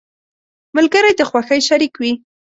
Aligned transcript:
•ملګری 0.75 1.11
د 1.15 1.21
خوښۍ 1.29 1.59
شریك 1.67 1.93
وي. 2.01 2.13